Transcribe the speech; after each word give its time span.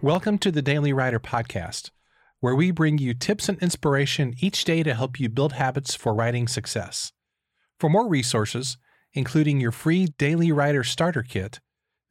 Welcome 0.00 0.38
to 0.38 0.52
the 0.52 0.62
Daily 0.62 0.92
Writer 0.92 1.18
Podcast, 1.18 1.90
where 2.38 2.54
we 2.54 2.70
bring 2.70 2.98
you 2.98 3.14
tips 3.14 3.48
and 3.48 3.60
inspiration 3.60 4.32
each 4.38 4.62
day 4.62 4.84
to 4.84 4.94
help 4.94 5.18
you 5.18 5.28
build 5.28 5.54
habits 5.54 5.96
for 5.96 6.14
writing 6.14 6.46
success. 6.46 7.10
For 7.80 7.90
more 7.90 8.06
resources, 8.06 8.78
including 9.12 9.60
your 9.60 9.72
free 9.72 10.06
Daily 10.16 10.52
Writer 10.52 10.84
Starter 10.84 11.24
Kit, 11.24 11.58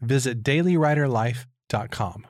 visit 0.01 0.43
dailywriterlife.com. 0.43 2.27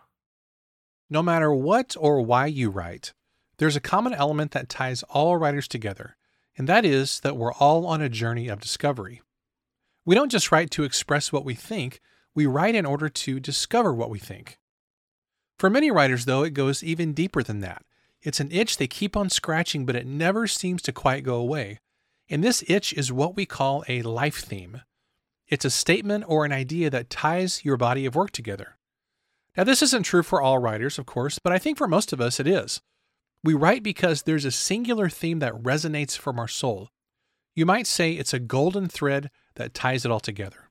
No 1.10 1.24
matter 1.24 1.52
what 1.52 1.96
or 2.00 2.21
why 2.21 2.46
you 2.46 2.70
write, 2.70 3.14
there's 3.58 3.76
a 3.76 3.82
common 3.82 4.14
element 4.14 4.52
that 4.52 4.70
ties 4.70 5.02
all 5.10 5.38
writers 5.38 5.68
together, 5.68 6.18
and 6.55 6.70
that 6.70 6.86
is 6.86 7.20
that 7.21 7.36
we're 7.36 7.54
all 7.54 7.88
on 7.88 8.00
a 8.00 8.10
journey 8.10 8.48
of 8.48 8.62
discovery. 8.62 9.24
We 10.05 10.14
don't 10.14 10.32
just 10.32 10.52
write 10.52 10.69
to 10.71 10.83
express 10.83 11.33
what 11.33 11.46
we 11.46 11.55
think, 11.55 12.00
we 12.36 12.46
write 12.46 12.75
in 12.75 12.86
order 12.86 13.10
to 13.10 13.39
discover 13.39 13.92
what 13.92 14.11
we 14.11 14.19
think. 14.19 14.60
For 15.57 15.70
many 15.70 15.89
writers, 15.89 16.25
though, 16.25 16.43
it 16.43 16.54
goes 16.54 16.84
even 16.84 17.14
deeper 17.14 17.42
than 17.42 17.61
that. 17.61 17.84
It's 18.21 18.39
an 18.39 18.52
itch 18.52 18.78
they 18.78 18.88
keep 18.88 19.18
on 19.18 19.29
scratching, 19.29 19.86
but 19.86 19.96
it 19.96 20.06
never 20.06 20.47
seems 20.47 20.82
to 20.83 20.92
quite 20.92 21.24
go 21.24 21.36
away. 21.36 21.80
And 22.30 22.43
this 22.43 22.64
itch 22.68 22.93
is 22.93 23.11
what 23.11 23.36
we 23.36 23.46
call 23.46 23.83
a 23.88 24.02
life 24.02 24.39
theme. 24.39 24.82
It's 25.47 25.66
a 25.66 25.70
statement 25.70 26.25
or 26.28 26.46
an 26.46 26.52
idea 26.52 26.89
that 26.89 27.10
ties 27.10 27.64
your 27.64 27.78
body 27.78 28.06
of 28.06 28.16
work 28.16 28.32
together. 28.32 28.75
Now, 29.56 29.64
this 29.64 29.82
isn't 29.82 30.04
true 30.04 30.24
for 30.24 30.42
all 30.42 30.60
writers, 30.60 31.00
of 31.00 31.06
course, 31.06 31.39
but 31.39 31.54
I 31.54 31.58
think 31.58 31.78
for 31.78 31.88
most 31.88 32.14
of 32.14 32.22
us 32.22 32.39
it 32.39 32.47
is. 32.47 32.81
We 33.44 33.53
write 33.53 33.81
because 33.81 34.23
there's 34.23 34.45
a 34.45 34.52
singular 34.52 35.09
theme 35.09 35.39
that 35.39 35.64
resonates 35.64 36.17
from 36.17 36.38
our 36.38 36.47
soul. 36.47 36.89
You 37.55 37.66
might 37.66 37.88
say 37.88 38.11
it's 38.11 38.33
a 38.33 38.39
golden 38.39 38.88
thread 38.88 39.31
that 39.55 39.73
ties 39.73 40.05
it 40.05 40.11
all 40.11 40.19
together. 40.19 40.69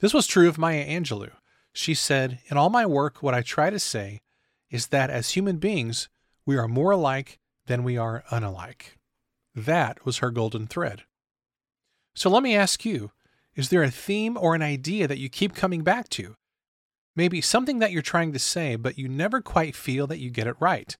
This 0.00 0.14
was 0.14 0.26
true 0.26 0.48
of 0.48 0.58
Maya 0.58 0.86
Angelou. 0.86 1.30
She 1.80 1.94
said, 1.94 2.40
In 2.48 2.58
all 2.58 2.68
my 2.68 2.84
work, 2.84 3.22
what 3.22 3.32
I 3.32 3.40
try 3.40 3.70
to 3.70 3.78
say 3.78 4.20
is 4.70 4.88
that 4.88 5.08
as 5.08 5.30
human 5.30 5.56
beings, 5.56 6.10
we 6.44 6.58
are 6.58 6.68
more 6.68 6.90
alike 6.90 7.38
than 7.68 7.84
we 7.84 7.96
are 7.96 8.22
unalike. 8.30 8.98
That 9.54 10.04
was 10.04 10.18
her 10.18 10.30
golden 10.30 10.66
thread. 10.66 11.04
So 12.14 12.28
let 12.28 12.42
me 12.42 12.54
ask 12.54 12.84
you 12.84 13.12
is 13.56 13.70
there 13.70 13.82
a 13.82 13.90
theme 13.90 14.36
or 14.36 14.54
an 14.54 14.60
idea 14.60 15.08
that 15.08 15.16
you 15.16 15.30
keep 15.30 15.54
coming 15.54 15.82
back 15.82 16.10
to? 16.10 16.34
Maybe 17.16 17.40
something 17.40 17.78
that 17.78 17.92
you're 17.92 18.02
trying 18.02 18.34
to 18.34 18.38
say, 18.38 18.76
but 18.76 18.98
you 18.98 19.08
never 19.08 19.40
quite 19.40 19.74
feel 19.74 20.06
that 20.08 20.20
you 20.20 20.28
get 20.28 20.46
it 20.46 20.56
right. 20.60 20.94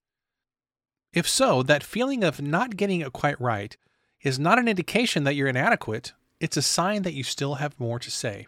If 1.13 1.29
so, 1.29 1.61
that 1.61 1.83
feeling 1.83 2.23
of 2.23 2.41
not 2.41 2.75
getting 2.75 3.01
it 3.01 3.13
quite 3.13 3.39
right 3.39 3.77
is 4.21 4.39
not 4.39 4.57
an 4.57 4.67
indication 4.67 5.25
that 5.25 5.35
you're 5.35 5.47
inadequate, 5.47 6.13
it's 6.39 6.57
a 6.57 6.63
sign 6.63 7.03
that 7.03 7.13
you 7.13 7.21
still 7.21 7.55
have 7.55 7.79
more 7.79 7.99
to 7.99 8.09
say. 8.09 8.47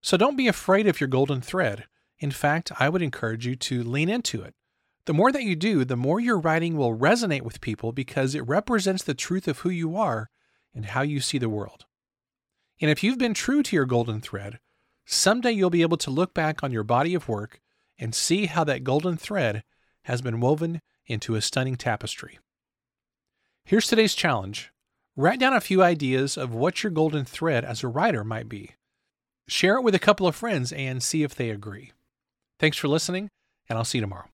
So 0.00 0.16
don't 0.16 0.36
be 0.36 0.48
afraid 0.48 0.86
of 0.86 1.00
your 1.00 1.08
golden 1.08 1.40
thread. 1.40 1.86
In 2.18 2.30
fact, 2.30 2.72
I 2.78 2.88
would 2.88 3.02
encourage 3.02 3.46
you 3.46 3.56
to 3.56 3.82
lean 3.82 4.08
into 4.08 4.42
it. 4.42 4.54
The 5.06 5.14
more 5.14 5.32
that 5.32 5.44
you 5.44 5.56
do, 5.56 5.84
the 5.84 5.96
more 5.96 6.20
your 6.20 6.38
writing 6.38 6.76
will 6.76 6.96
resonate 6.96 7.42
with 7.42 7.60
people 7.60 7.92
because 7.92 8.34
it 8.34 8.46
represents 8.46 9.02
the 9.02 9.14
truth 9.14 9.48
of 9.48 9.60
who 9.60 9.70
you 9.70 9.96
are 9.96 10.28
and 10.74 10.86
how 10.86 11.02
you 11.02 11.20
see 11.20 11.38
the 11.38 11.48
world. 11.48 11.86
And 12.80 12.90
if 12.90 13.02
you've 13.02 13.18
been 13.18 13.34
true 13.34 13.62
to 13.62 13.74
your 13.74 13.86
golden 13.86 14.20
thread, 14.20 14.60
someday 15.06 15.52
you'll 15.52 15.70
be 15.70 15.82
able 15.82 15.96
to 15.96 16.10
look 16.10 16.34
back 16.34 16.62
on 16.62 16.72
your 16.72 16.84
body 16.84 17.14
of 17.14 17.28
work 17.28 17.60
and 17.98 18.14
see 18.14 18.46
how 18.46 18.64
that 18.64 18.84
golden 18.84 19.16
thread 19.16 19.64
has 20.02 20.22
been 20.22 20.40
woven 20.40 20.80
into 21.06 21.34
a 21.34 21.40
stunning 21.40 21.76
tapestry. 21.76 22.38
Here's 23.64 23.86
today's 23.86 24.14
challenge 24.14 24.72
write 25.16 25.40
down 25.40 25.52
a 25.52 25.60
few 25.60 25.82
ideas 25.82 26.36
of 26.36 26.54
what 26.54 26.82
your 26.82 26.92
golden 26.92 27.24
thread 27.24 27.64
as 27.64 27.82
a 27.82 27.88
writer 27.88 28.22
might 28.22 28.48
be. 28.48 28.74
Share 29.48 29.76
it 29.76 29.82
with 29.82 29.94
a 29.94 29.98
couple 29.98 30.26
of 30.26 30.36
friends 30.36 30.72
and 30.72 31.02
see 31.02 31.22
if 31.22 31.34
they 31.34 31.50
agree. 31.50 31.92
Thanks 32.60 32.76
for 32.76 32.86
listening, 32.86 33.30
and 33.68 33.78
I'll 33.78 33.84
see 33.84 33.98
you 33.98 34.02
tomorrow. 34.02 34.26